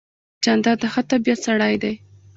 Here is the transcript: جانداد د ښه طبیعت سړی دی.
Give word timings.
جانداد 0.43 0.77
د 0.81 0.85
ښه 0.93 1.01
طبیعت 1.11 1.39
سړی 1.45 1.73
دی. 1.83 1.93